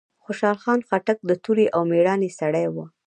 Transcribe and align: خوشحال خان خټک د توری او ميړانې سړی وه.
خوشحال 0.23 0.57
خان 0.63 0.79
خټک 0.87 1.17
د 1.25 1.31
توری 1.43 1.65
او 1.75 1.81
ميړانې 1.91 2.29
سړی 2.39 2.65
وه. 2.75 2.85